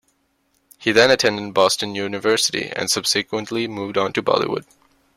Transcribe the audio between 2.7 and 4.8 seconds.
and subsequently moved on to Bollywood.